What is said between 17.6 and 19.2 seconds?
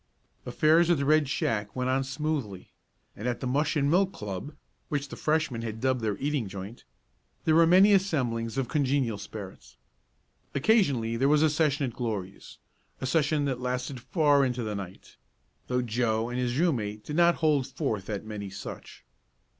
forth at many such.